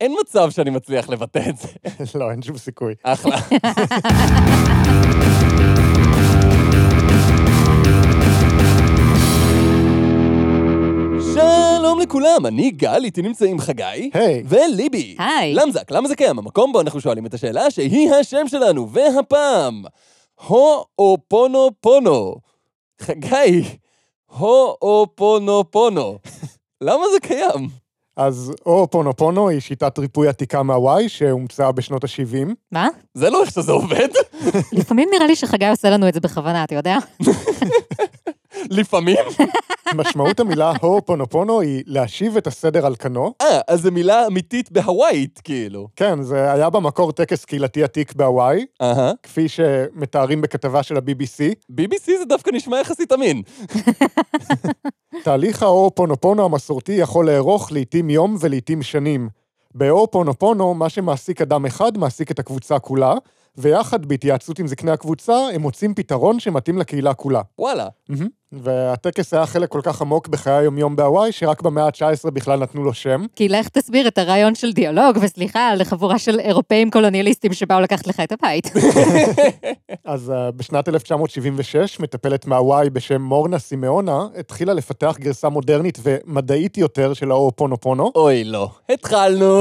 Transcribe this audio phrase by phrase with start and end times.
[0.00, 1.68] אין מצב שאני מצליח לבטא את זה.
[2.18, 2.94] לא, אין שום סיכוי.
[3.02, 3.36] אחלה.
[11.34, 14.10] שלום לכולם, אני גל, איתי נמצאים חגי.
[14.14, 14.42] היי.
[14.46, 15.16] וליבי.
[15.18, 15.54] היי.
[15.54, 16.38] למזק, למה זה קיים?
[16.38, 19.82] המקום בו אנחנו שואלים את השאלה שהיא השם שלנו, והפעם,
[20.46, 22.34] הו או פונו פונו.
[23.00, 23.62] חגי,
[24.28, 26.18] הו או פונו פונו.
[26.80, 27.68] למה זה קיים?
[28.20, 32.54] אז או פונו פונו היא שיטת ריפוי עתיקה מהוואי שהומצאה בשנות ה-70.
[32.72, 32.88] מה?
[33.14, 34.08] זה לא איך שזה עובד.
[34.78, 36.98] לפעמים נראה לי שחגי עושה לנו את זה בכוונה, אתה יודע?
[38.78, 39.16] לפעמים.
[39.94, 43.34] משמעות המילה הו פונו פונו היא להשיב את הסדר על כנו.
[43.42, 45.88] אה, אז זו מילה אמיתית בהוואית, כאילו.
[45.96, 49.12] כן, זה היה במקור טקס קהילתי עתיק בהוואי, אהה.
[49.22, 51.72] כפי שמתארים בכתבה של ה-BBC.
[51.72, 53.42] BBC זה דווקא נשמע יחסית אמין.
[55.22, 59.28] תהליך האו פונו פונו המסורתי יכול לארוך לעתים יום ולעתים שנים.
[59.74, 63.14] באו פונו פונו, מה שמעסיק אדם אחד מעסיק את הקבוצה כולה,
[63.56, 67.42] ויחד, בהתייעצות עם זקני הקבוצה, הם מוצאים פתרון שמתאים לקהילה כולה.
[67.58, 67.88] וואלה.
[68.08, 68.28] מהמם.
[68.52, 72.94] והטקס היה חלק כל כך עמוק בחיי היומיום בהוואי, שרק במאה ה-19 בכלל נתנו לו
[72.94, 73.26] שם.
[73.36, 78.20] כי לך תסביר את הרעיון של דיאלוג, וסליחה, לחבורה של אירופאים קולוניאליסטים שבאו לקחת לך
[78.20, 78.72] את הבית.
[80.04, 87.14] אז uh, בשנת 1976, מטפלת מהוואי בשם מורנה סימאונה, התחילה לפתח גרסה מודרנית ומדעית יותר
[87.14, 88.12] של האו-פונו-פונו.
[88.14, 88.70] אוי, לא.
[88.88, 89.60] התחלנו.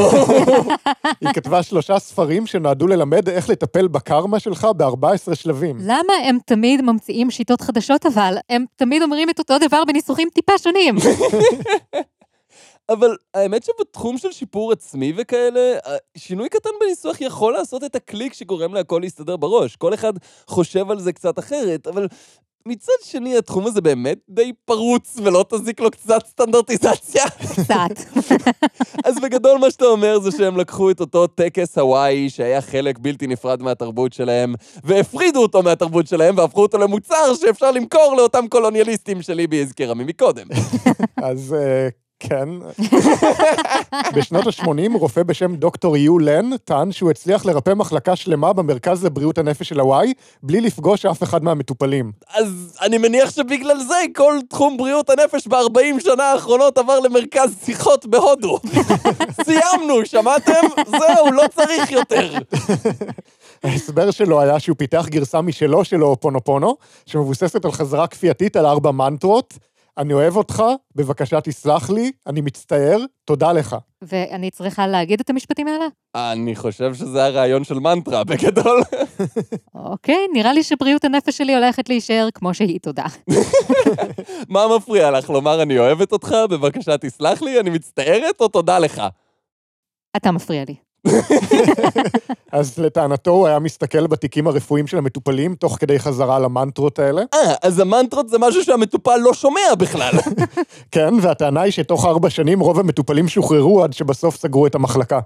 [1.22, 5.78] היא כתבה שלושה ספרים שנועדו ללמד איך לטפל בקרמה שלך ב-14 שלבים.
[5.80, 8.38] למה הם תמיד ממציאים שיטות חדשות אבל?
[8.50, 10.96] הם תמיד אומרים את אותו דבר בניסוחים טיפה שונים.
[12.90, 15.78] אבל האמת שבתחום של שיפור עצמי וכאלה,
[16.18, 19.76] שינוי קטן בניסוח יכול לעשות את הקליק שגורם להכל להסתדר בראש.
[19.76, 20.14] כל אחד
[20.48, 22.08] חושב על זה קצת אחרת, אבל
[22.70, 27.24] מצד שני, התחום הזה באמת די פרוץ, ולא תזיק לו קצת סטנדרטיזציה.
[27.30, 28.20] קצת.
[29.08, 33.28] אז בגדול מה שאתה אומר זה שהם לקחו את אותו טקס הוואי שהיה חלק בלתי
[33.28, 39.62] נפרד מהתרבות שלהם, והפרידו אותו מהתרבות שלהם, והפכו אותו למוצר שאפשר למכור לאותם קולוניאליסטים שליבי
[39.62, 40.48] הזכירה ממקודם.
[41.30, 42.50] אז uh, כן.
[44.16, 49.38] בשנות ה-80, רופא בשם דוקטור יו לן טען שהוא הצליח לרפא מחלקה שלמה במרכז לבריאות
[49.38, 50.14] הנפש של הוואי,
[50.44, 52.12] בלי לפגוש אף אחד מהמטופלים.
[52.34, 58.06] אז אני מניח שבגלל זה כל תחום בריאות הנפש ב-40 שנה האחרונות עבר למרכז שיחות
[58.06, 58.60] בהודו.
[59.46, 60.68] סיימנו, שמעתם?
[60.88, 62.34] זהו, לא צריך יותר.
[63.64, 66.76] ההסבר שלו היה שהוא פיתח גרסה משלו של אופונופונו,
[67.06, 69.54] שמבוססת על חזרה כפייתית על ארבע מנטרות.
[70.00, 70.64] אני אוהב אותך,
[70.96, 73.76] בבקשה תסלח לי, אני מצטער, תודה לך.
[74.02, 75.86] ואני צריכה להגיד את המשפטים האלה?
[76.16, 78.82] אני חושב שזה הרעיון של מנטרה, בגדול.
[79.76, 83.06] אוקיי, נראה לי שבריאות הנפש שלי הולכת להישאר כמו שהיא, תודה.
[84.50, 89.02] מה מפריע לך לומר אני אוהבת אותך, בבקשה תסלח לי, אני מצטערת, או תודה לך?
[90.16, 90.76] אתה מפריע לי.
[92.52, 97.22] אז לטענתו הוא היה מסתכל בתיקים הרפואיים של המטופלים תוך כדי חזרה למנטרות האלה.
[97.34, 100.14] אה, אז המנטרות זה משהו שהמטופל לא שומע בכלל.
[100.92, 105.20] כן, והטענה היא שתוך ארבע שנים רוב המטופלים שוחררו עד שבסוף סגרו את המחלקה.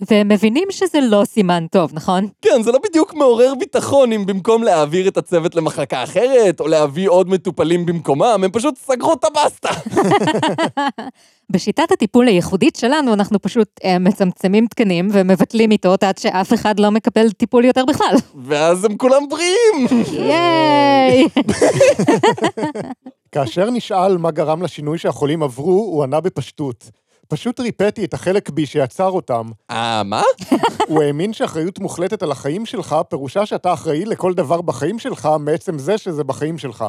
[0.00, 2.26] והם מבינים שזה לא סימן טוב, נכון?
[2.42, 7.08] כן, זה לא בדיוק מעורר ביטחון אם במקום להעביר את הצוות למחלקה אחרת, או להביא
[7.08, 9.68] עוד מטופלים במקומם, הם פשוט סגרו את הבסטה.
[11.52, 16.90] בשיטת הטיפול הייחודית שלנו, אנחנו פשוט אה, מצמצמים תקנים ומבטלים מיטות עד שאף אחד לא
[16.90, 18.14] מקבל טיפול יותר בכלל.
[18.46, 20.04] ואז הם כולם בריאים.
[20.12, 21.28] ייי!
[23.32, 26.90] כאשר נשאל מה גרם לשינוי שהחולים עברו, הוא ענה בפשטות.
[27.28, 29.50] פשוט ריפאתי את החלק בי שיצר אותם.
[29.70, 30.22] אה, מה?
[30.88, 35.78] הוא האמין שאחריות מוחלטת על החיים שלך, פירושה שאתה אחראי לכל דבר בחיים שלך, מעצם
[35.78, 36.84] זה שזה בחיים שלך.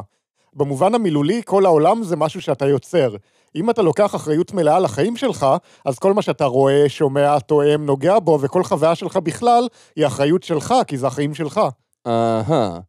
[0.53, 3.15] במובן המילולי, כל העולם זה משהו שאתה יוצר.
[3.55, 5.45] אם אתה לוקח אחריות מלאה על החיים שלך,
[5.85, 10.43] אז כל מה שאתה רואה, שומע, תואם, נוגע בו, וכל חוויה שלך בכלל, היא אחריות
[10.43, 11.61] שלך, כי זה החיים שלך.
[12.07, 12.79] אהה.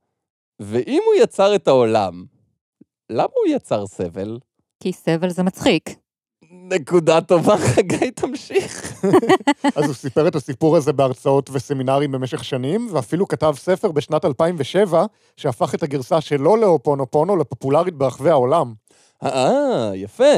[0.61, 2.25] ואם הוא יצר את העולם,
[3.11, 4.39] למה הוא יצר סבל?
[4.83, 5.91] כי סבל זה מצחיק.
[6.53, 9.05] נקודה טובה, חגי, תמשיך.
[9.77, 15.05] אז הוא סיפר את הסיפור הזה בהרצאות וסמינרים במשך שנים, ואפילו כתב ספר בשנת 2007,
[15.37, 18.73] שהפך את הגרסה שלו לאופונופונו לפופולרית ברחבי העולם.
[19.23, 20.35] אה, יפה.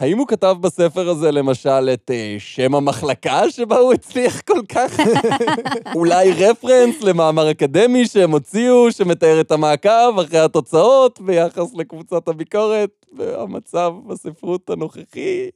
[0.00, 5.00] האם הוא כתב בספר הזה למשל את אה, שם המחלקה שבה הוא הצליח כל כך?
[5.96, 13.92] אולי רפרנס למאמר אקדמי שהם הוציאו, שמתאר את המעקב אחרי התוצאות ביחס לקבוצת הביקורת והמצב
[14.06, 15.50] בספרות הנוכחי?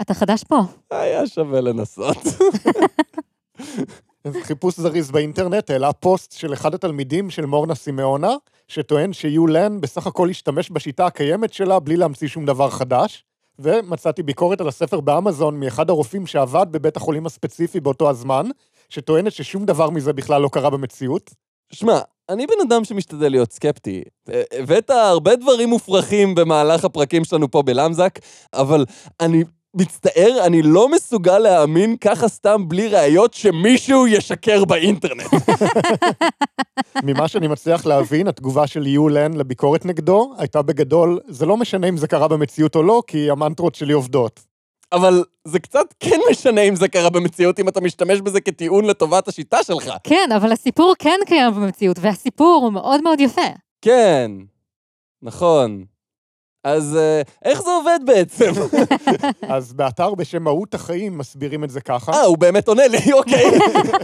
[0.00, 0.60] אתה חדש פה.
[0.90, 2.16] היה שווה לנסות.
[4.42, 8.34] חיפוש זריז באינטרנט העלה פוסט של אחד התלמידים של מורנה סימאונה,
[8.68, 13.24] שטוען שיו לן בסך הכל השתמש בשיטה הקיימת שלה בלי להמציא שום דבר חדש,
[13.58, 18.46] ומצאתי ביקורת על הספר באמזון מאחד הרופאים שעבד בבית החולים הספציפי באותו הזמן,
[18.88, 21.30] שטוענת ששום דבר מזה בכלל לא קרה במציאות.
[21.72, 24.02] שמע, אני בן אדם שמשתדל להיות סקפטי.
[24.58, 28.18] הבאת הרבה דברים מופרכים במהלך הפרקים שלנו פה בלמזק,
[28.54, 28.84] אבל
[29.20, 29.44] אני
[29.74, 35.26] מצטער, אני לא מסוגל להאמין ככה סתם בלי ראיות שמישהו ישקר באינטרנט.
[37.06, 41.96] ממה שאני מצליח להבין, התגובה של יולן לביקורת נגדו הייתה בגדול, זה לא משנה אם
[41.96, 44.40] זה קרה במציאות או לא, כי המנטרות שלי עובדות.
[44.92, 49.28] אבל זה קצת כן משנה אם זה קרה במציאות, אם אתה משתמש בזה כטיעון לטובת
[49.28, 49.92] השיטה שלך.
[50.04, 53.46] כן, אבל הסיפור כן קיים במציאות, והסיפור הוא מאוד מאוד יפה.
[53.82, 54.30] כן,
[55.22, 55.84] נכון.
[56.64, 58.52] אז אה, איך זה עובד בעצם?
[59.54, 62.12] אז באתר בשם מהות החיים מסבירים את זה ככה.
[62.12, 63.44] אה, הוא באמת עונה לי, אוקיי.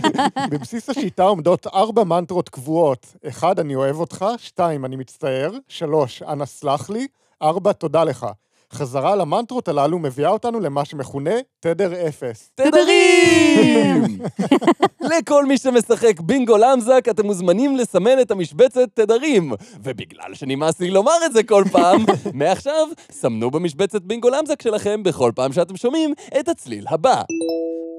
[0.51, 3.07] בבסיס השיטה עומדות ארבע מנטרות קבועות.
[3.29, 7.07] אחד, אני אוהב אותך, שתיים, אני מצטער, שלוש, אנא סלח לי,
[7.43, 8.27] ארבע, תודה לך.
[8.73, 12.51] חזרה על המנטרות הללו מביאה אותנו למה שמכונה תדר אפס.
[12.55, 14.19] תדרים!
[15.19, 19.53] לכל מי שמשחק בינגו למזק, אתם מוזמנים לסמן את המשבצת תדרים.
[19.83, 22.05] ובגלל שנמאס לי לומר את זה כל פעם,
[22.35, 27.23] מעכשיו, סמנו במשבצת בינגו למזק שלכם בכל פעם שאתם שומעים את הצליל הבא.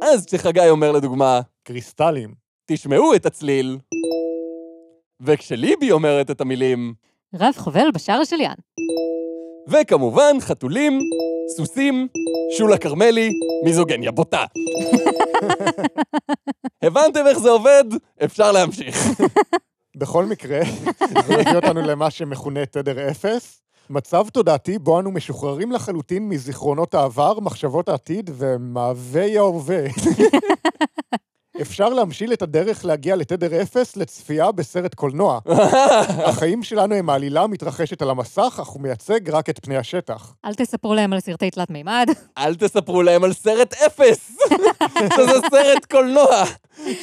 [0.03, 2.33] אז כשחגי אומר לדוגמה, קריסטלים.
[2.65, 3.77] תשמעו את הצליל.
[5.21, 6.93] וכשליבי אומרת את המילים,
[7.35, 8.53] רב חובל בשער של יאן.
[9.67, 10.99] וכמובן, חתולים,
[11.57, 12.07] סוסים,
[12.57, 13.33] שולה כרמלי,
[13.63, 14.45] מיזוגניה בוטה.
[16.81, 17.83] הבנתם איך זה עובד?
[18.25, 19.07] אפשר להמשיך.
[19.97, 20.59] בכל מקרה,
[21.07, 23.61] זה מביא אותנו למה שמכונה תדר אפס.
[23.89, 29.83] מצב תודעתי בו אנו משוחררים לחלוטין מזיכרונות העבר, מחשבות העתיד ומאוויי ההווה.
[31.61, 35.39] אפשר להמשיל את הדרך להגיע לתדר אפס לצפייה בסרט קולנוע.
[36.29, 40.33] החיים שלנו הם העלילה המתרחשת על המסך, אך הוא מייצג רק את פני השטח.
[40.45, 42.07] אל תספרו להם על סרטי תלת מימד.
[42.37, 44.37] אל תספרו להם על סרט אפס!
[45.15, 46.43] שזה סרט קולנוע,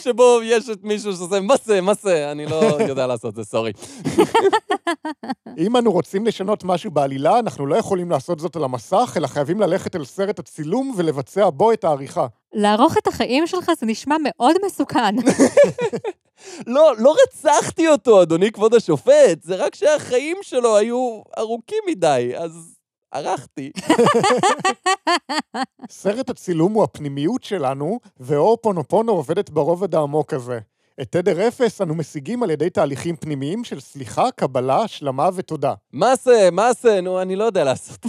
[0.00, 2.56] שבו יש את מישהו שעושה מה זה, מה זה, אני לא
[2.88, 3.72] יודע לעשות זה, סורי.
[5.58, 9.60] אם אנו רוצים לשנות משהו בעלילה, אנחנו לא יכולים לעשות זאת על המסך, אלא חייבים
[9.60, 12.26] ללכת אל סרט הצילום ולבצע בו את העריכה.
[12.54, 15.14] לערוך את החיים שלך זה נשמע מאוד מסוכן.
[16.66, 22.76] לא, לא רצחתי אותו, אדוני כבוד השופט, זה רק שהחיים שלו היו ארוכים מדי, אז
[23.12, 23.72] ערכתי.
[25.90, 30.58] סרט הצילום הוא הפנימיות שלנו, ואור פונופונו עובדת ברובד העמוק הזה.
[31.00, 35.74] את תדר אפס אנו משיגים על ידי תהליכים פנימיים של סליחה, קבלה, השלמה ותודה.
[35.92, 38.06] מה זה, מה זה, נו, אני לא יודע לעשות.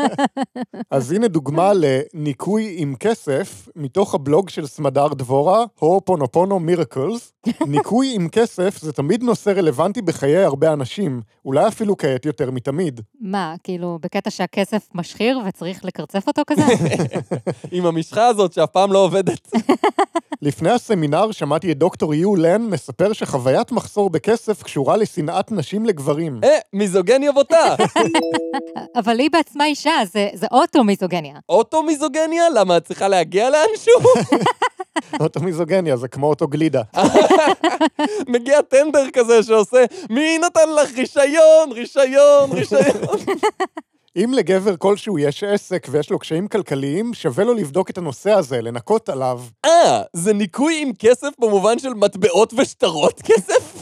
[0.90, 7.32] אז הנה דוגמה לניקוי עם כסף, מתוך הבלוג של סמדר דבורה, הו פונופונו מירקלס.
[7.66, 13.00] ניקוי עם כסף זה תמיד נושא רלוונטי בחיי הרבה אנשים, אולי אפילו כעת יותר מתמיד.
[13.20, 16.62] מה, כאילו, בקטע שהכסף משחיר וצריך לקרצף אותו כזה?
[17.72, 19.50] עם המשחה הזאת שאף פעם לא עובדת.
[20.42, 26.40] לפני הסמינר שמעתי את דוקטור יו לן מספר שחוויית מחסור בכסף קשורה לשנאת נשים לגברים.
[26.44, 27.74] אה, מיזוגניה בוטה.
[28.98, 31.38] אבל היא בעצמה אישה, זה, זה אוטו-מיזוגניה.
[31.48, 32.50] אוטו מיזוגניה?
[32.54, 34.24] למה, את צריכה להגיע לאנשהו?
[35.20, 36.82] אוטו מיזוגניה, זה כמו אוטו גלידה.
[38.34, 43.18] מגיע טנדר כזה שעושה, מי נתן לך רישיון, רישיון, רישיון.
[44.16, 48.62] אם לגבר כלשהו יש עסק ויש לו קשיים כלכליים, שווה לו לבדוק את הנושא הזה,
[48.62, 49.40] לנקות עליו.
[49.64, 53.80] אה, זה ניקוי עם כסף במובן של מטבעות ושטרות כסף?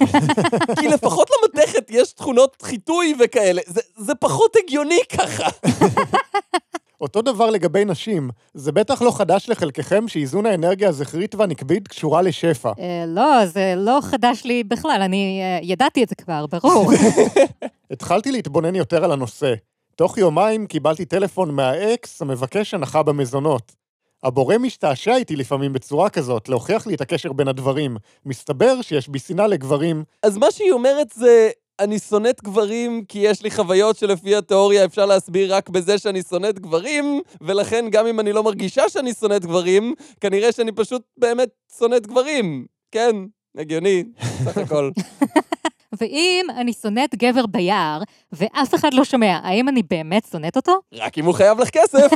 [0.81, 5.49] כי לפחות למתכת יש תכונות חיטוי וכאלה, זה, זה פחות הגיוני ככה.
[7.01, 12.73] אותו דבר לגבי נשים, זה בטח לא חדש לחלקכם שאיזון האנרגיה הזכרית והנקבית קשורה לשפע.
[12.79, 16.93] אה, לא, זה לא חדש לי בכלל, אני אה, ידעתי את זה כבר, ברור.
[17.91, 19.55] התחלתי להתבונן יותר על הנושא.
[19.97, 23.73] תוך יומיים קיבלתי טלפון מהאקס המבקש הנחה במזונות.
[24.23, 27.97] הבורא משתעשע איתי לפעמים בצורה כזאת, להוכיח לי את הקשר בין הדברים.
[28.27, 31.51] מסתבר שיש בי שנאה לגברים, אז מה שהיא אומרת זה,
[31.81, 36.59] אני שונאת גברים כי יש לי חוויות שלפי התיאוריה אפשר להסביר רק בזה שאני שונאת
[36.59, 41.49] גברים, ולכן גם אם אני לא מרגישה שאני שונאת גברים, כנראה שאני פשוט באמת
[41.79, 42.67] שונאת גברים.
[42.93, 43.17] כן,
[43.59, 44.05] הגיוני,
[44.45, 44.91] סך הכל.
[46.01, 50.73] ואם אני שונאת גבר ביער, ואף אחד לא שומע, האם אני באמת שונאת אותו?
[50.93, 52.13] רק אם הוא חייב לך כסף.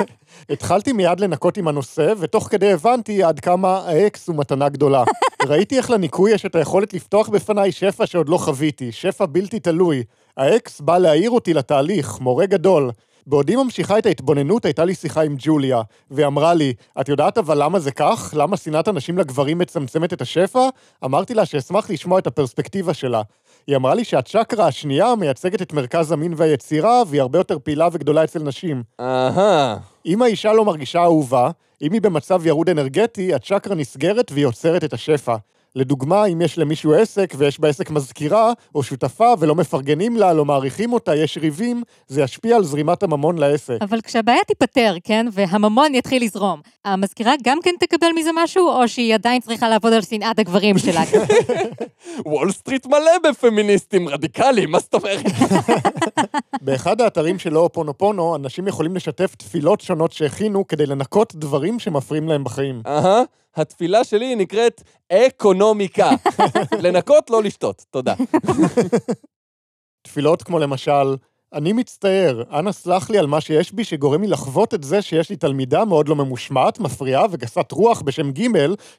[0.50, 5.04] התחלתי מיד לנקות עם הנושא, ותוך כדי הבנתי עד כמה האקס הוא מתנה גדולה.
[5.48, 10.02] ראיתי איך לניקוי יש את היכולת לפתוח בפניי שפע שעוד לא חוויתי, שפע בלתי תלוי.
[10.36, 12.90] האקס בא להעיר אותי לתהליך, מורה גדול.
[13.26, 17.62] בעודי ממשיכה את ההתבוננות, הייתה לי שיחה עם ג'וליה, והיא אמרה לי, את יודעת אבל
[17.62, 18.34] למה זה כך?
[18.36, 20.68] למה שנאת הנשים לגברים מצמצמת את השפע?
[21.04, 23.22] אמרתי לה שאשמח לשמוע את הפרספקטיבה שלה.
[23.66, 28.24] היא אמרה לי שהצ'קרה השנייה מייצגת את מרכז המין והיצירה, והיא הרבה יותר פעילה וגדולה
[28.24, 28.82] אצל נשים.
[29.00, 29.76] אהה.
[30.06, 31.50] אם האישה לא מרגישה אהובה,
[31.82, 35.36] אם היא במצב ירוד אנרגטי, הצ'קרה נסגרת והיא עוצרת את השפע.
[35.76, 40.92] לדוגמה, אם יש למישהו עסק ויש בעסק מזכירה או שותפה ולא מפרגנים לה, לא מעריכים
[40.92, 43.76] אותה, יש ריבים, זה ישפיע על זרימת הממון לעסק.
[43.80, 49.14] אבל כשהבעיה תיפתר, כן, והממון יתחיל לזרום, המזכירה גם כן תקבל מזה משהו, או שהיא
[49.14, 51.02] עדיין צריכה לעבוד על שנאת הגברים שלה?
[52.26, 55.24] וול סטריט מלא בפמיניסטים רדיקליים, מה זאת אומרת?
[56.62, 62.44] באחד האתרים של אופונופונו, אנשים יכולים לשתף תפילות שונות שהכינו כדי לנקות דברים שמפריעים להם
[62.44, 62.82] בחיים.
[62.86, 63.22] אהה,
[63.56, 64.82] התפילה שלי נקראת
[65.12, 66.10] אקונומיקה.
[66.82, 67.84] לנקות, לא לשתות.
[67.90, 68.14] תודה.
[70.02, 71.16] תפילות כמו למשל,
[71.54, 75.30] אני מצטער, אנא סלח לי על מה שיש בי שגורם לי לחוות את זה שיש
[75.30, 78.48] לי תלמידה מאוד לא ממושמעת, מפריעה וגסת רוח בשם ג'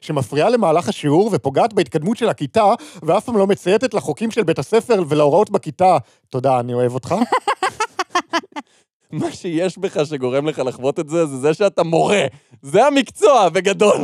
[0.00, 2.72] שמפריעה למהלך השיעור ופוגעת בהתקדמות של הכיתה,
[3.02, 5.96] ואף פעם לא מצייתת לחוקים של בית הספר ולהוראות בכיתה.
[6.30, 7.14] תודה, אני אוהב אותך.
[9.12, 12.26] מה שיש בך שגורם לך לחוות את זה, זה זה שאתה מורה.
[12.62, 13.96] זה המקצוע, בגדול.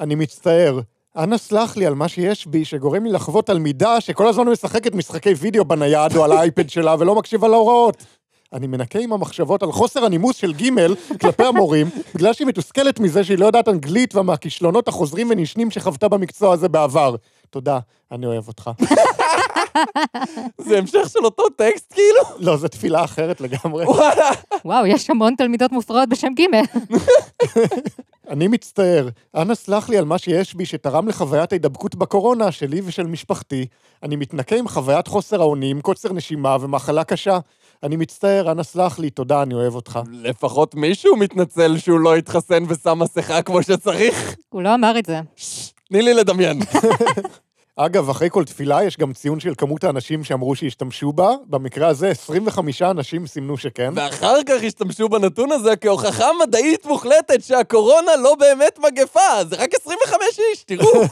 [0.00, 0.80] אני מצטער.
[1.16, 5.32] אנא סלח לי על מה שיש בי שגורם לי לחוות תלמידה שכל הזמן משחקת משחקי
[5.32, 8.04] וידאו בנייד או על האייפד שלה ולא מקשיבה להוראות.
[8.52, 10.70] אני מנקה עם המחשבות על חוסר הנימוס של ג'
[11.20, 16.52] כלפי המורים, בגלל שהיא מתוסכלת מזה שהיא לא יודעת אנגלית ומהכישלונות החוזרים ונשנים שחוותה במקצוע
[16.52, 17.14] הזה בעבר.
[17.50, 17.78] תודה,
[18.12, 18.70] אני אוהב אותך.
[20.58, 22.20] זה המשך של אותו טקסט, כאילו?
[22.38, 23.84] לא, זו תפילה אחרת לגמרי.
[23.86, 24.30] וואלה.
[24.64, 26.42] וואו, יש המון תלמידות מופרעות בשם ג'.
[28.28, 29.08] אני מצטער.
[29.36, 33.66] אנא סלח לי על מה שיש בי שתרם לחוויית ההידבקות בקורונה שלי ושל משפחתי.
[34.02, 37.38] אני מתנקה עם חוויית חוסר האונים, קוצר נשימה ומחלה קשה.
[37.82, 40.00] אני מצטער, אנא סלח לי, תודה, אני אוהב אותך.
[40.12, 44.36] לפחות מישהו מתנצל שהוא לא התחסן ושם מסכה כמו שצריך.
[44.48, 45.20] הוא לא אמר את זה.
[45.36, 46.58] ששש, תני לי לדמיין.
[47.78, 51.30] אגב, אחרי כל תפילה יש גם ציון של כמות האנשים שאמרו שהשתמשו בה.
[51.46, 53.92] במקרה הזה, 25 אנשים סימנו שכן.
[53.96, 60.40] ואחר כך השתמשו בנתון הזה כהוכחה מדעית מוחלטת שהקורונה לא באמת מגפה, זה רק 25
[60.52, 61.02] איש, תראו.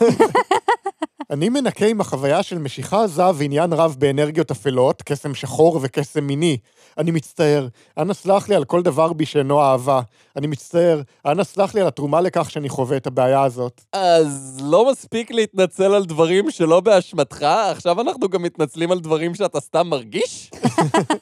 [1.30, 6.58] אני מנקה עם החוויה של משיכה עזה ועניין רב באנרגיות אפלות, קסם שחור וקסם מיני.
[6.98, 10.00] אני מצטער, אנא סלח לי על כל דבר בי שאינו אהבה.
[10.36, 13.80] אני מצטער, אנא סלח לי על התרומה לכך שאני חווה את הבעיה הזאת.
[13.92, 19.60] אז לא מספיק להתנצל על דברים שלא באשמתך, עכשיו אנחנו גם מתנצלים על דברים שאתה
[19.60, 20.50] סתם מרגיש?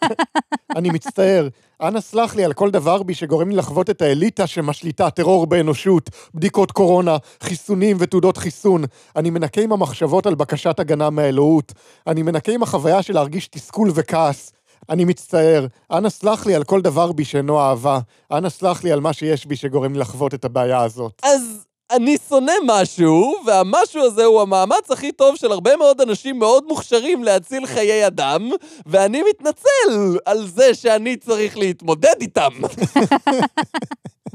[0.76, 1.49] אני מצטער,
[1.83, 6.11] אנא סלח לי על כל דבר בי שגורם לי לחוות את האליטה שמשליטה טרור באנושות,
[6.35, 8.85] בדיקות קורונה, חיסונים ותעודות חיסון.
[9.17, 11.73] אני מנקה עם המחשבות על בקשת הגנה מהאלוהות.
[12.07, 14.52] אני מנקה עם החוויה של להרגיש תסכול וכעס.
[14.90, 17.98] אני מצטער, אנא סלח לי על כל דבר בי שאינו אהבה.
[18.32, 21.20] אנא סלח לי על מה שיש בי שגורם לי לחוות את הבעיה הזאת.
[21.22, 26.64] אז אני שונא משהו, והמשהו הזה הוא המאמץ הכי טוב של הרבה מאוד אנשים מאוד
[26.68, 28.50] מוכשרים להציל חיי אדם,
[28.87, 32.50] ואני מתנצל על זה שאני צריך להתמודד איתם.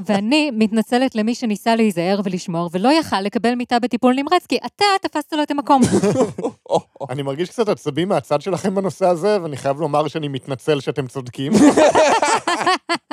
[0.06, 5.32] ואני מתנצלת למי שניסה להיזהר ולשמור, ולא יכל לקבל מיטה בטיפול נמרץ, כי אתה תפסת
[5.32, 5.82] לו את המקום.
[7.10, 11.52] אני מרגיש קצת עצבי מהצד שלכם בנושא הזה, ואני חייב לומר שאני מתנצל שאתם צודקים.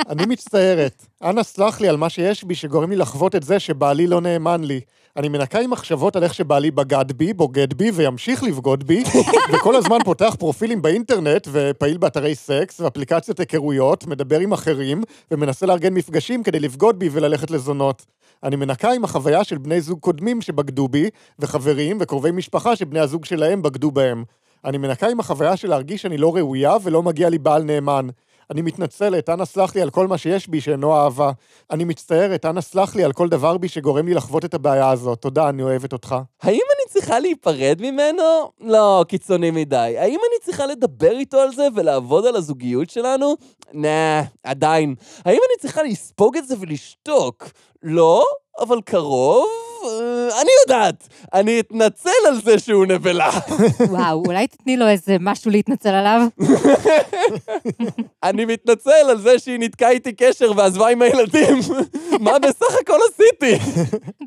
[0.09, 1.05] אני מצטערת.
[1.23, 4.63] אנא סלח לי על מה שיש בי שגורם לי לחוות את זה שבעלי לא נאמן
[4.63, 4.81] לי.
[5.17, 9.03] אני מנקה עם מחשבות על איך שבעלי בגד בי, בוגד בי וימשיך לבגוד בי,
[9.53, 15.93] וכל הזמן פותח פרופילים באינטרנט ופעיל באתרי סקס ואפליקציות היכרויות, מדבר עם אחרים, ומנסה לארגן
[15.93, 18.05] מפגשים כדי לבגוד בי וללכת לזונות.
[18.43, 21.09] אני מנקה עם החוויה של בני זוג קודמים שבגדו בי,
[21.39, 24.23] וחברים וקרובי משפחה שבני הזוג שלהם בגדו בהם.
[24.65, 28.07] אני מנקה עם החוויה של להרגיש שאני לא ראויה ולא מגיע לי בעל נאמן.
[28.51, 31.31] אני מתנצלת, אנא סלח לי על כל מה שיש בי שאינו אהבה.
[31.71, 35.21] אני מצטערת, אנא סלח לי על כל דבר בי שגורם לי לחוות את הבעיה הזאת.
[35.21, 36.15] תודה, אני אוהבת אותך.
[36.41, 38.23] האם אני צריכה להיפרד ממנו?
[38.61, 39.95] לא, קיצוני מדי.
[39.97, 43.35] האם אני צריכה לדבר איתו על זה ולעבוד על הזוגיות שלנו?
[43.73, 44.95] נה, עדיין.
[45.25, 47.43] האם אני צריכה לספוג את זה ולשתוק?
[47.83, 48.23] לא,
[48.59, 49.47] אבל קרוב?
[49.85, 51.07] אה, אני יודעת.
[51.33, 53.29] אני אתנצל על זה שהוא נבלה.
[53.89, 56.21] וואו, אולי תתני לו איזה משהו להתנצל עליו?
[58.23, 61.57] אני מתנצל על זה שהיא ניתקה איתי קשר ועזבה עם הילדים.
[62.25, 63.71] מה בסך הכל עשיתי?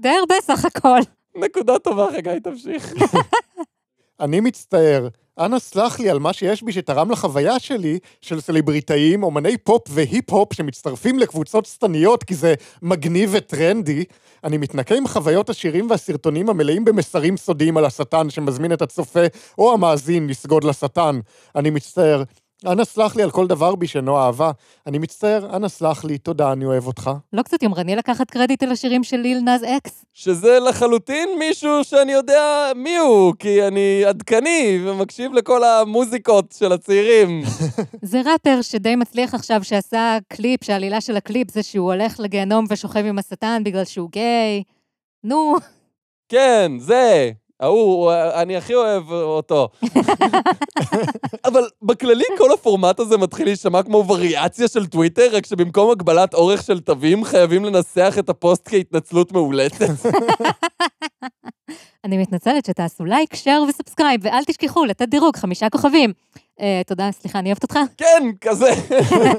[0.03, 0.99] די הרבה סך הכל.
[1.37, 2.95] נקודה טובה, חגי, תמשיך.
[4.21, 5.09] אני מצטער.
[5.39, 10.53] אנא סלח לי על מה שיש בי שתרם לחוויה שלי של סלבריטאים, אומני פופ והיפ-הופ
[10.53, 14.05] שמצטרפים לקבוצות שטניות כי זה מגניב וטרנדי.
[14.45, 19.27] אני מתנקה עם חוויות השירים והסרטונים המלאים במסרים סודיים על השטן שמזמין את הצופה
[19.59, 21.21] או המאזין לסגוד לשטן.
[21.57, 22.23] אני מצטער.
[22.67, 24.51] אנא סלח לי על כל דבר בי שאינו אהבה.
[24.87, 27.11] אני מצטער, אנא סלח לי, תודה, אני אוהב אותך.
[27.33, 30.05] לא קצת יומרני לקחת קרדיט על השירים של ליל נאז אקס?
[30.15, 37.43] שזה לחלוטין מישהו שאני יודע מי הוא, כי אני עדכני ומקשיב לכל המוזיקות של הצעירים.
[38.03, 43.05] זה ראפר שדי מצליח עכשיו, שעשה קליפ, שהעלילה של הקליפ זה שהוא הולך לגיהנום ושוכב
[43.05, 44.63] עם השטן בגלל שהוא גיי.
[45.25, 45.57] נו,
[46.29, 47.31] כן, זה.
[47.61, 49.69] ההוא, אני הכי אוהב אותו.
[51.45, 56.63] אבל בכללי כל הפורמט הזה מתחיל להישמע כמו וריאציה של טוויטר, רק שבמקום הגבלת אורך
[56.63, 59.87] של תווים חייבים לנסח את הפוסט כהתנצלות מאולצת.
[62.05, 66.13] אני מתנצלת שתעשו like, share ו subscribe, ואל תשכחו לתת דירוג חמישה כוכבים.
[66.61, 67.79] אה, תודה, סליחה, אני אוהבת אותך.
[67.97, 68.71] כן, כזה.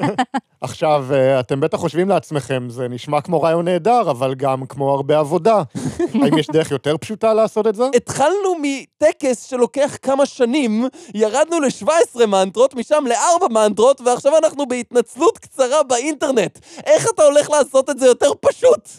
[0.61, 5.19] עכשיו, אה, אתם בטח חושבים לעצמכם, זה נשמע כמו רעיון נהדר, אבל גם כמו הרבה
[5.19, 5.61] עבודה.
[6.23, 7.83] האם יש דרך יותר פשוטה לעשות את זה?
[7.95, 15.83] התחלנו מטקס שלוקח כמה שנים, ירדנו ל-17 מנטרות, משם ל-4 מנטרות, ועכשיו אנחנו בהתנצלות קצרה
[15.83, 16.59] באינטרנט.
[16.85, 18.89] איך אתה הולך לעשות את זה יותר פשוט?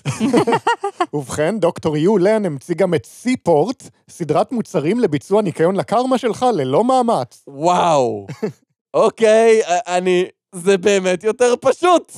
[1.14, 3.06] ובכן, דוקטור יו לן המציא גם את
[3.50, 7.44] סי-פורט, סדרת מוצרים לביצוע ניקיון לקרמה שלך ללא מאמץ.
[7.48, 8.26] וואו.
[8.94, 10.24] אוקיי, אני...
[10.54, 12.12] זה באמת יותר פשוט.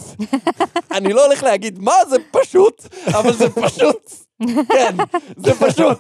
[0.97, 4.13] אני לא הולך להגיד מה זה פשוט, אבל זה פשוט.
[4.75, 4.97] כן,
[5.37, 5.99] זה פשוט.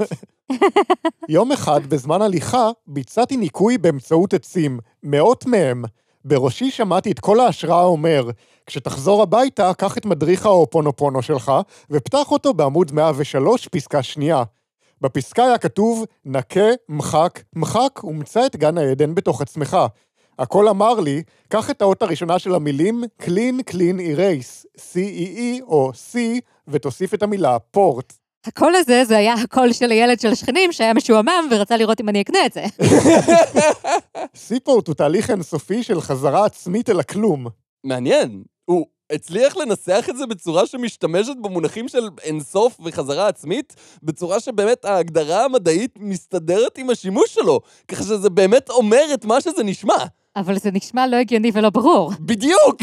[1.29, 5.85] יום אחד, בזמן הליכה, ביצעתי ניקוי באמצעות עצים, מאות מהם.
[6.25, 8.31] בראשי שמעתי את כל ההשראה אומר,
[8.67, 11.53] כשתחזור הביתה, קח את מדריך האופונופונו שלך,
[11.91, 14.43] ופתח אותו בעמוד 103, פסקה שנייה.
[15.02, 19.76] בפסקה היה כתוב, נקה, מחק, מחק, ומצא את גן העדן בתוך עצמך.
[20.38, 26.18] הכל אמר לי, קח את האות הראשונה של המילים clean clean erase, C-E-E או C,
[26.68, 28.12] ותוסיף את המילה פורט.
[28.47, 32.23] הקול הזה, זה היה הקול של הילד של השכנים שהיה משועמם ורצה לראות אם אני
[32.23, 32.64] אקנה את זה.
[34.37, 37.47] סיפורט הוא תהליך אינסופי של חזרה עצמית אל הכלום.
[37.85, 38.42] מעניין.
[38.64, 45.45] הוא הצליח לנסח את זה בצורה שמשתמשת במונחים של אינסוף וחזרה עצמית, בצורה שבאמת ההגדרה
[45.45, 49.95] המדעית מסתדרת עם השימוש שלו, ככה שזה באמת אומר את מה שזה נשמע.
[50.37, 52.12] אבל זה נשמע לא הגיוני ולא ברור.
[52.21, 52.83] בדיוק!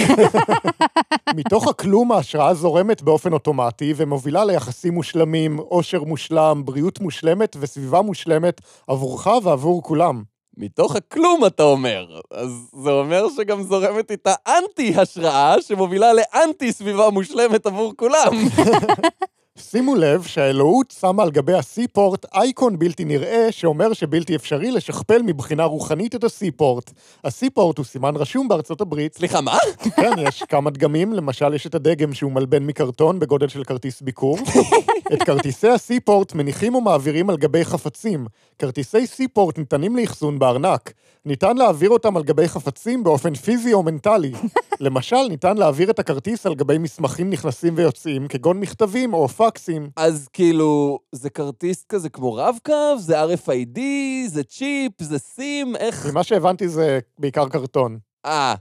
[1.35, 8.61] מתוך הכלום ההשראה זורמת באופן אוטומטי ומובילה ליחסים מושלמים, עושר מושלם, בריאות מושלמת וסביבה מושלמת
[8.87, 10.23] עבורך ועבור כולם.
[10.59, 12.19] מתוך הכלום, אתה אומר.
[12.31, 12.49] אז
[12.83, 18.31] זה אומר שגם זורמת איתה אנטי-השראה, שמובילה לאנטי-סביבה מושלמת עבור כולם.
[19.59, 25.63] שימו לב שהאלוהות שמה על גבי הסיפורט אייקון בלתי נראה שאומר שבלתי אפשרי לשכפל מבחינה
[25.63, 26.91] רוחנית את הסיפורט.
[27.23, 29.13] הסיפורט הוא סימן רשום בארצות הברית.
[29.13, 29.57] סליחה, מה?
[29.95, 34.37] כן, יש כמה דגמים, למשל יש את הדגם שהוא מלבן מקרטון בגודל של כרטיס ביקור.
[35.13, 38.27] את כרטיסי הסיפורט מניחים ומעבירים על גבי חפצים.
[38.59, 40.93] כרטיסי סיפורט ניתנים לאחסון בארנק.
[41.25, 44.31] ניתן להעביר אותם על גבי חפצים באופן פיזי או מנטלי.
[44.79, 49.89] למשל, ניתן להעביר את הכרטיס על גבי מסמכים נכנסים ויוצאים, כגון מכתבים או פקסים.
[49.95, 52.97] אז כאילו, זה כרטיס כזה כמו רב-קו?
[52.99, 53.79] זה RFID?
[54.27, 54.91] זה צ'יפ?
[55.01, 55.75] זה סים?
[55.75, 56.05] איך...
[56.05, 57.99] ממה שהבנתי זה בעיקר קרטון.
[58.25, 58.55] אה.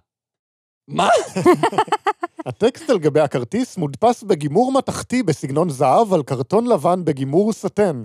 [0.88, 1.08] מה?
[2.46, 8.02] הטקסט על גבי הכרטיס מודפס בגימור מתכתי בסגנון זהב על קרטון לבן בגימור סטן.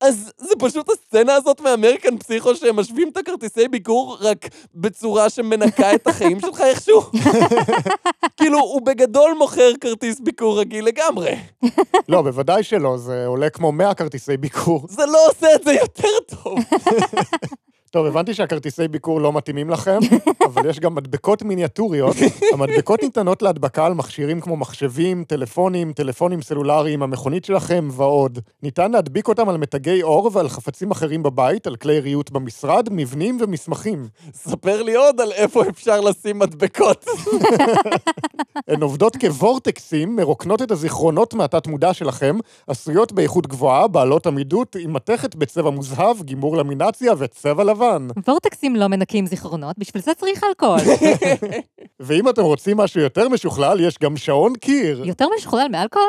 [0.00, 5.94] אז זה פשוט הסצנה הזאת מאמריקן פסיכו שהם משווים את הכרטיסי ביקור רק בצורה שמנקה
[5.94, 7.00] את החיים שלך איכשהו.
[8.38, 11.36] כאילו, הוא בגדול מוכר כרטיס ביקור רגיל לגמרי.
[12.08, 14.86] לא, בוודאי שלא, זה עולה כמו 100 כרטיסי ביקור.
[14.88, 16.58] זה לא עושה את זה יותר טוב.
[17.90, 19.98] טוב, הבנתי שהכרטיסי ביקור לא מתאימים לכם,
[20.46, 22.16] אבל יש גם מדבקות מיניאטוריות.
[22.52, 28.38] המדבקות ניתנות להדבקה על מכשירים כמו מחשבים, טלפונים, טלפונים סלולריים, המכונית שלכם ועוד.
[28.62, 33.38] ניתן להדביק אותם על מתגי אור ועל חפצים אחרים בבית, על כלי ריהוט במשרד, מבנים
[33.40, 34.08] ומסמכים.
[34.34, 37.04] ספר לי עוד על איפה אפשר לשים מדבקות.
[38.68, 45.34] הן עובדות כוורטקסים, מרוקנות את הזיכרונות מהתת-מודע שלכם, עשויות באיכות גבוהה, בעלות עמידות, עם מתכת
[45.34, 47.77] בצבע מוזהב, גימור למינציה וצבע לבן.
[48.26, 50.80] וורטקסים לא מנקים זיכרונות, בשביל זה צריך אלכוהול.
[52.00, 55.02] ואם אתם רוצים משהו יותר משוכלל, יש גם שעון קיר.
[55.04, 56.08] יותר משוכלל מאלכוהול?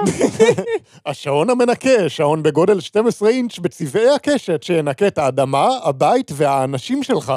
[1.05, 7.33] השעון המנקה, שעון בגודל 12 אינץ' בצבעי הקשת, שינקה את האדמה, הבית והאנשים שלך.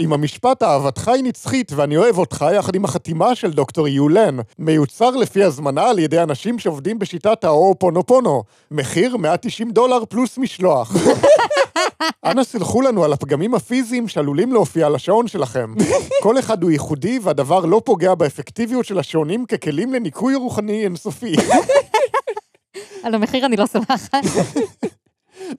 [0.00, 4.36] עם המשפט אהבתך היא נצחית ואני אוהב אותך יחד עם החתימה של דוקטור יולן.
[4.58, 8.42] מיוצר לפי הזמנה על ידי אנשים שעובדים בשיטת האופונופונו.
[8.70, 10.92] מחיר 190 דולר פלוס משלוח.
[12.24, 15.74] אנא סלחו לנו על הפגמים הפיזיים שעלולים להופיע על השעון שלכם.
[16.22, 21.36] כל אחד הוא ייחודי והדבר לא פוגע באפקטיביות של השעונים ככלים לניקוי רוחני אינסופי.
[23.02, 24.14] על המחיר אני לא סומכת.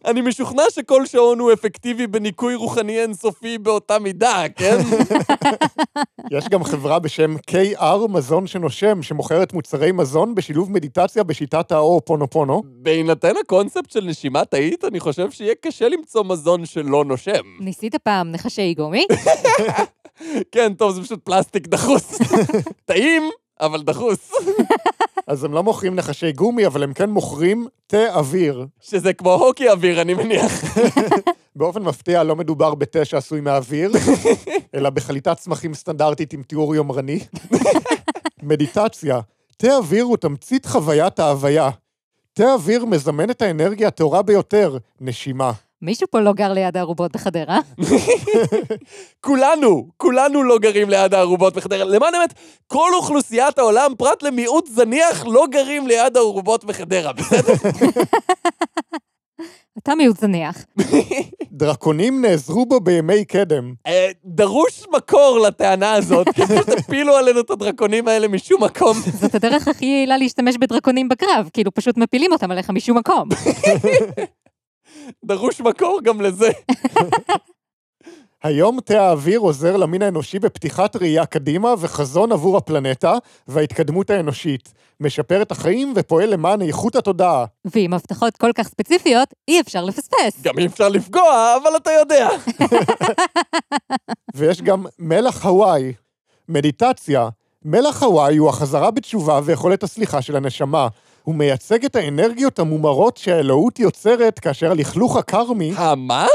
[0.06, 4.78] אני משוכנע שכל שעון הוא אפקטיבי בניקוי רוחני אינסופי באותה מידה, כן?
[6.32, 12.30] יש גם חברה בשם KR מזון שנושם, שמוכרת מוצרי מזון בשילוב מדיטציה בשיטת האו פונו
[12.30, 12.64] פונו.
[12.66, 17.42] בהינתן הקונספט של נשימה תאית, אני חושב שיהיה קשה למצוא מזון שלא נושם.
[17.60, 19.06] ניסית פעם נחשי גומי?
[20.52, 22.20] כן, טוב, זה פשוט פלסטיק דחוס.
[22.86, 23.24] טעים,
[23.62, 24.32] אבל דחוס.
[25.28, 28.66] אז הם לא מוכרים נחשי גומי, אבל הם כן מוכרים תה אוויר.
[28.82, 30.52] שזה כמו הוקי אוויר, אני מניח.
[31.56, 33.92] באופן מפתיע לא מדובר בתה שעשוי מאוויר,
[34.76, 37.20] אלא בחליטת צמחים סטנדרטית עם תיאור יומרני.
[38.44, 39.20] מדיטציה,
[39.58, 41.70] תה אוויר הוא תמצית חוויית ההוויה.
[42.34, 45.52] תה אוויר מזמן את האנרגיה הטהורה ביותר, נשימה.
[45.82, 47.60] מישהו פה לא גר ליד הארובות בחדרה?
[49.26, 51.84] כולנו, כולנו לא גרים ליד הארובות בחדרה.
[51.84, 52.34] למען האמת,
[52.68, 57.54] כל אוכלוסיית העולם, פרט למיעוט זניח, לא גרים ליד הארובות בחדרה, בסדר?
[59.78, 60.66] אתה מיעוט זניח.
[61.52, 63.74] דרקונים נעזרו בו בימי קדם.
[63.88, 68.98] אה, דרוש מקור לטענה הזאת, כי פשוט הפילו עלינו את הדרקונים האלה משום מקום.
[69.22, 73.30] זאת הדרך הכי יעילה להשתמש בדרקונים בקרב, כאילו פשוט מפילים אותם עליך משום מקום.
[75.26, 76.50] דרוש מקור גם לזה.
[78.44, 83.14] היום תה האוויר עוזר למין האנושי בפתיחת ראייה קדימה וחזון עבור הפלנטה
[83.48, 84.74] וההתקדמות האנושית.
[85.00, 87.46] משפר את החיים ופועל למען איכות התודעה.
[87.66, 90.42] ועם הבטחות כל כך ספציפיות, אי אפשר לפספס.
[90.42, 92.30] גם אי אפשר לפגוע, אבל אתה יודע.
[94.36, 95.94] ויש גם מלח הוואי.
[96.50, 97.30] מדיטציה.
[97.66, 100.88] מלח הוואי הוא החזרה בתשובה ויכולת הסליחה של הנשמה.
[101.28, 106.28] הוא מייצג את האנרגיות המומרות שהאלוהות יוצרת כאשר הלכלוך הקרמי, המה?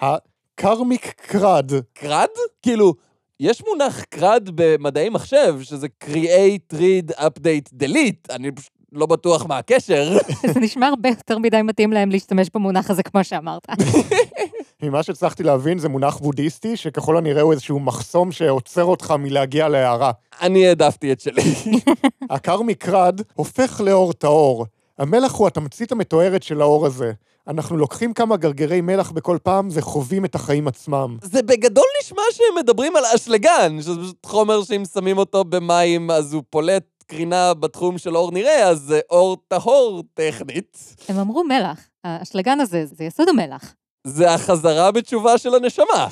[0.00, 2.28] הקרמיק קרד, קרד?
[2.62, 2.94] כאילו,
[3.40, 8.34] יש מונח קרד במדעי מחשב, שזה create, read, update, delete.
[8.34, 10.18] אני פשוט לא בטוח מה הקשר.
[10.54, 13.66] זה נשמע הרבה יותר מדי מתאים להם להשתמש במונח הזה, כמו שאמרת.
[14.82, 20.10] ממה שהצלחתי להבין זה מונח בודהיסטי, שככל הנראה הוא איזשהו מחסום שעוצר אותך מלהגיע להערה.
[20.40, 21.42] אני העדפתי את שלי.
[22.30, 24.66] הקרמיק קרד הופך לאור טהור.
[24.98, 27.12] המלח הוא התמצית המתוארת של האור הזה.
[27.48, 31.16] אנחנו לוקחים כמה גרגרי מלח בכל פעם וחווים את החיים עצמם.
[31.22, 36.34] זה בגדול נשמע שהם מדברים על אשלגן, שזה פשוט חומר שאם שמים אותו במים אז
[36.34, 40.96] הוא פולט קרינה בתחום של אור נראה, אז זה אור טהור טכנית.
[41.08, 41.88] הם אמרו מלח.
[42.04, 43.74] האשלגן הזה, זה יסוד המלח.
[44.06, 46.08] זה החזרה בתשובה של הנשמה.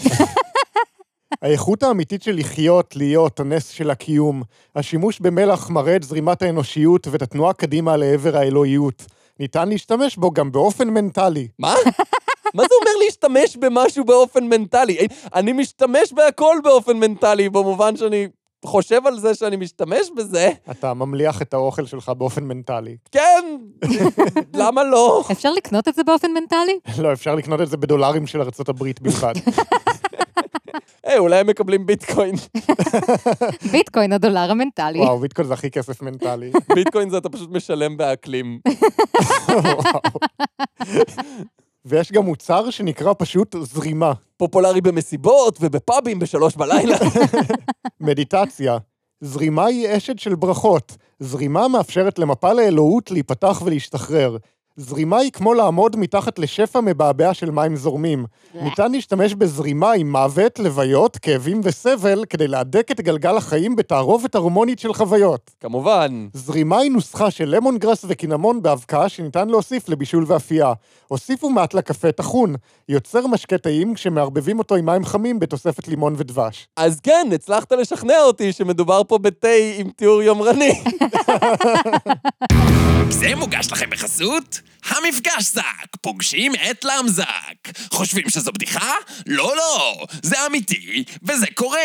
[1.43, 4.43] האיכות האמיתית של לחיות, להיות, הנס של הקיום.
[4.77, 9.07] השימוש במלח מראה את זרימת האנושיות ואת התנועה קדימה לעבר האלוהיות.
[9.41, 11.49] ניתן להשתמש בו גם באופן מנטלי.
[11.59, 11.75] מה?
[12.55, 15.07] מה זה אומר להשתמש במשהו באופן מנטלי?
[15.35, 18.29] אני משתמש בהכל באופן מנטלי, במובן שאני
[18.65, 20.51] חושב על זה שאני משתמש בזה.
[20.71, 22.97] אתה ממליח את האוכל שלך באופן מנטלי.
[23.13, 23.45] כן,
[24.55, 25.25] למה לא?
[25.33, 26.79] אפשר לקנות את זה באופן מנטלי?
[26.99, 29.35] לא, אפשר לקנות את זה בדולרים של ארה"ב בלבד.
[31.05, 32.35] היי, אולי הם מקבלים ביטקוין.
[33.73, 34.99] ביטקוין, הדולר המנטלי.
[34.99, 36.53] וואו, ביטקוין זה הכי כסף מנטלי.
[36.75, 38.59] ביטקוין זה אתה פשוט משלם באקלים.
[41.91, 44.13] ויש גם מוצר שנקרא פשוט זרימה.
[44.37, 46.97] פופולרי במסיבות ובפאבים בשלוש בלילה.
[48.01, 48.79] מדיטציה.
[49.21, 50.97] זרימה היא אשת של ברכות.
[51.19, 54.37] זרימה מאפשרת למפל האלוהות להיפתח ולהשתחרר.
[54.81, 58.25] זרימה היא כמו לעמוד מתחת לשפע מבעבע של מים זורמים.
[58.55, 64.79] ניתן להשתמש בזרימה עם מוות, לוויות, כאבים וסבל כדי להדק את גלגל החיים בתערובת הרמונית
[64.79, 65.51] של חוויות.
[65.61, 66.29] כמובן.
[66.33, 70.73] זרימה היא נוסחה של למון גרס וקינמון באבקה שניתן להוסיף לבישול ואפייה.
[71.09, 72.55] הוסיפו מעט לקפה טחון.
[72.89, 76.69] יוצר משקה טעים כשמערבבים אותו עם מים חמים בתוספת לימון ודבש.
[76.77, 80.73] אז כן, הצלחת לשכנע אותי שמדובר פה בתה עם תיאור יומרני.
[83.21, 84.61] זה מוגש לכם בחסות?
[84.85, 87.79] המפגש זק, פוגשים את למזק.
[87.91, 88.93] חושבים שזו בדיחה?
[89.27, 91.79] לא, לא, זה אמיתי, וזה קורה.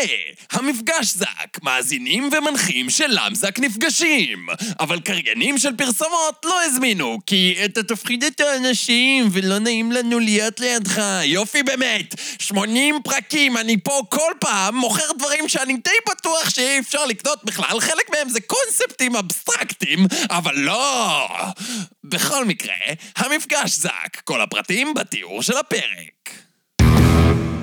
[0.52, 4.48] המפגש זק, מאזינים ומנחים של למזק נפגשים.
[4.80, 10.60] אבל קריינים של פרסומות לא הזמינו, כי אתה תפחיד את האנשים ולא נעים לנו להיות
[10.60, 11.02] לידך.
[11.24, 17.06] יופי באמת, 80 פרקים, אני פה כל פעם מוכר דברים שאני די בטוח שאי אפשר
[17.06, 21.28] לקנות בכלל, חלק מהם זה קונספטים אבסטרקטיים, אבל לא.
[22.10, 22.76] בכל מקרה,
[23.18, 26.30] המפגש זק, כל הפרטים בתיאור של הפרק.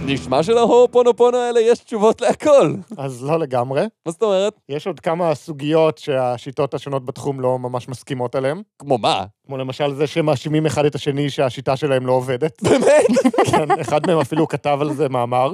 [0.06, 2.74] נשמע שלהופונופונו האלה יש תשובות להכל.
[2.98, 3.82] אז לא לגמרי.
[4.06, 4.60] מה זאת אומרת?
[4.68, 8.62] יש עוד כמה סוגיות שהשיטות השונות בתחום לא ממש מסכימות עליהן.
[8.78, 9.24] כמו מה?
[9.46, 12.62] כמו למשל זה שהם מאשימים אחד את השני שהשיטה שלהם לא עובדת.
[12.68, 13.06] באמת?
[13.50, 15.52] כן, אחד מהם אפילו כתב על זה מאמר.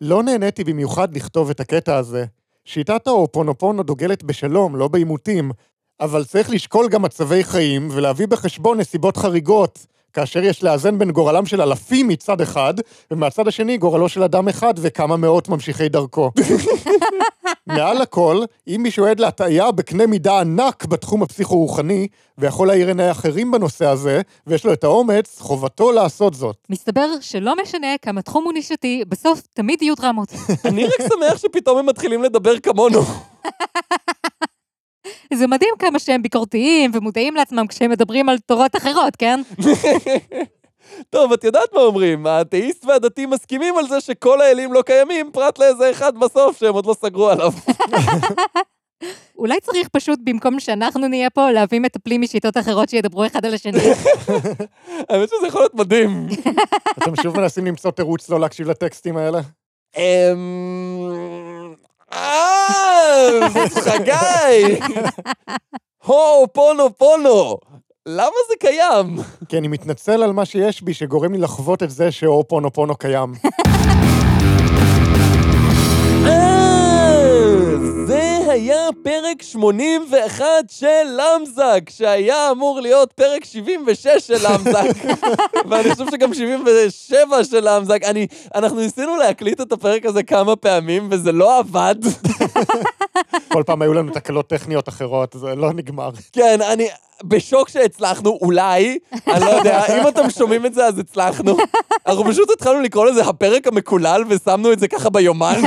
[0.00, 2.24] לא נהניתי במיוחד לכתוב את הקטע הזה.
[2.64, 5.50] שיטת ההופונופונו דוגלת בשלום, לא בעימותים,
[6.00, 11.46] אבל צריך לשקול גם מצבי חיים ולהביא בחשבון נסיבות חריגות, כאשר יש לאזן בין גורלם
[11.46, 12.74] של אלפים מצד אחד,
[13.10, 16.30] ומהצד השני גורלו של אדם אחד וכמה מאות ממשיכי דרכו.
[17.66, 22.08] מעל הכל, אם מישהו עד להטעיה בקנה מידה ענק בתחום הפסיכו-רוחני,
[22.38, 26.56] ויכול להאיר עיני אחרים בנושא הזה, ויש לו את האומץ, חובתו לעשות זאת.
[26.70, 30.32] מסתבר שלא משנה כמה תחום הוא נישתי, בסוף תמיד יהיו דרמות.
[30.64, 33.00] אני רק שמח שפתאום הם מתחילים לדבר כמונו.
[35.34, 39.40] זה מדהים כמה שהם ביקורתיים ומודעים לעצמם כשהם מדברים על תורות אחרות, כן?
[41.10, 45.58] טוב, את יודעת מה אומרים, האתאיסט והדתי מסכימים על זה שכל האלים לא קיימים, פרט
[45.58, 47.52] לאיזה אחד בסוף שהם עוד לא סגרו עליו.
[49.38, 53.78] אולי צריך פשוט, במקום שאנחנו נהיה פה, להביא מטפלים משיטות אחרות שידברו אחד על השני.
[55.08, 56.26] האמת שזה יכול להיות מדהים.
[56.98, 59.40] אתם שוב מנסים למצוא תירוץ לא להקשיב לטקסטים האלה?
[59.96, 61.74] אמ...
[63.84, 64.78] חגי!
[66.04, 67.58] הו, פונו, פונו!
[68.06, 69.18] למה זה קיים?
[69.48, 72.96] כי אני מתנצל על מה שיש בי שגורם לי לחוות את זה שאו פונו פונו
[72.96, 73.32] קיים.
[78.58, 84.84] היה פרק 81 של למזק, שהיה אמור להיות פרק 76 של למזק,
[85.68, 88.00] ואני חושב שגם 77 של למזק.
[88.04, 91.94] אני, אנחנו ניסינו להקליט את הפרק הזה כמה פעמים, וזה לא עבד.
[93.52, 96.10] כל פעם היו לנו תקלות טכניות אחרות, זה לא נגמר.
[96.32, 96.88] כן, אני
[97.24, 101.56] בשוק שהצלחנו, אולי, אני לא יודע, אם אתם שומעים את זה, אז הצלחנו.
[102.06, 105.60] אנחנו פשוט התחלנו לקרוא לזה הפרק המקולל, ושמנו את זה ככה ביומן.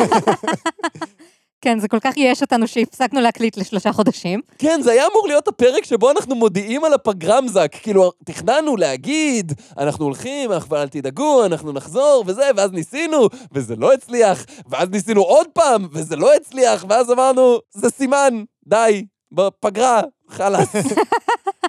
[1.62, 4.42] כן, זה כל כך ייאש אותנו שהפסקנו להקליט לשלושה חודשים.
[4.58, 7.76] כן, זה היה אמור להיות הפרק שבו אנחנו מודיעים על הפגרמזק.
[7.82, 13.94] כאילו, תכננו להגיד, אנחנו הולכים, אנחנו אל תדאגו, אנחנו נחזור, וזה, ואז ניסינו, וזה לא
[13.94, 20.76] הצליח, ואז ניסינו עוד פעם, וזה לא הצליח, ואז אמרנו, זה סימן, די, בפגרה, חלאס.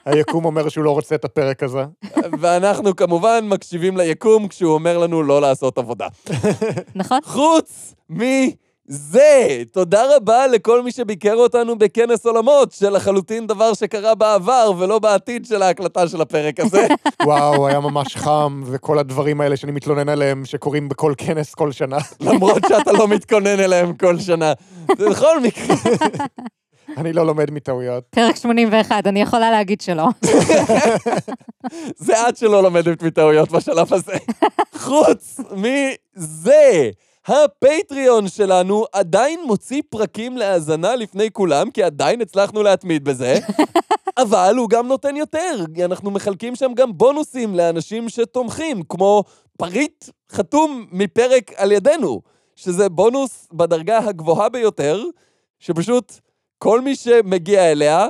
[0.04, 1.84] היקום אומר שהוא לא רוצה את הפרק הזה.
[2.40, 6.08] ואנחנו כמובן מקשיבים ליקום כשהוא אומר לנו לא לעשות עבודה.
[6.94, 7.18] נכון?
[7.24, 7.94] חוץ
[8.88, 15.46] מזה, תודה רבה לכל מי שביקר אותנו בכנס עולמות, שלחלוטין דבר שקרה בעבר ולא בעתיד
[15.46, 16.86] של ההקלטה של הפרק הזה.
[17.26, 21.98] וואו, היה ממש חם, וכל הדברים האלה שאני מתלונן עליהם, שקורים בכל כנס כל שנה.
[22.20, 24.52] למרות שאתה לא מתכונן אליהם כל שנה.
[24.88, 25.76] בכל מקרה,
[26.98, 28.04] אני לא לומד מטעויות.
[28.10, 30.08] פרק 81, אני יכולה להגיד שלא.
[31.96, 34.16] זה את שלא לומדת מטעויות בשלב הזה.
[34.74, 36.90] חוץ מזה,
[37.26, 43.34] הפטריון שלנו עדיין מוציא פרקים להאזנה לפני כולם, כי עדיין הצלחנו להתמיד בזה,
[44.22, 45.64] אבל הוא גם נותן יותר.
[45.84, 49.24] אנחנו מחלקים שם גם בונוסים לאנשים שתומכים, כמו
[49.58, 52.20] פריט חתום מפרק על ידינו,
[52.56, 55.04] שזה בונוס בדרגה הגבוהה ביותר,
[55.58, 56.12] שפשוט
[56.58, 58.06] כל מי שמגיע אליה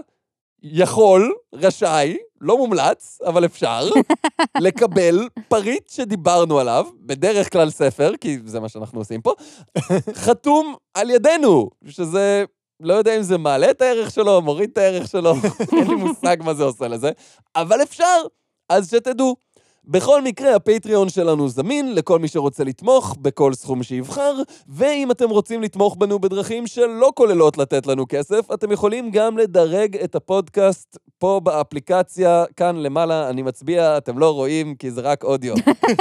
[0.62, 3.88] יכול, רשאי, לא מומלץ, אבל אפשר,
[4.60, 9.34] לקבל פריט שדיברנו עליו, בדרך כלל ספר, כי זה מה שאנחנו עושים פה,
[10.24, 12.44] חתום על ידינו, שזה,
[12.80, 15.34] לא יודע אם זה מעלה את הערך שלו, מוריד את הערך שלו,
[15.72, 17.10] אין לי מושג מה זה עושה לזה,
[17.56, 18.22] אבל אפשר,
[18.68, 19.36] אז שתדעו.
[19.84, 24.34] בכל מקרה, הפטריון שלנו זמין לכל מי שרוצה לתמוך בכל סכום שיבחר,
[24.68, 29.96] ואם אתם רוצים לתמוך בנו בדרכים שלא כוללות לתת לנו כסף, אתם יכולים גם לדרג
[29.96, 35.54] את הפודקאסט פה באפליקציה, כאן למעלה, אני מצביע, אתם לא רואים כי זה רק אודיו.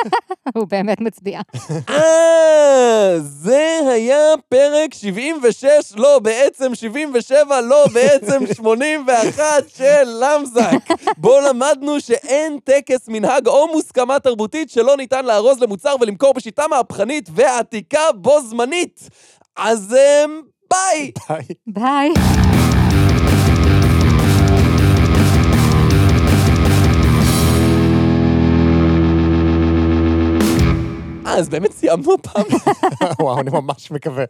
[0.56, 1.42] הוא באמת מצביע.
[1.90, 10.72] אה, זה היה פרק 76, לא, בעצם 77, לא, בעצם 81 של למזק.
[11.18, 17.30] בו למדנו שאין טקס, מנהג או מוסכמה תרבותית שלא ניתן לארוז למוצר ולמכור בשיטה מהפכנית
[17.34, 19.10] ועתיקה בו זמנית.
[19.56, 21.12] אז אמ, ביי!
[21.30, 21.46] ביי.
[21.68, 22.14] ביי.
[31.26, 32.46] אה, אז באמת סיימנו הפעם?
[33.20, 34.24] וואו, אני ממש מקווה.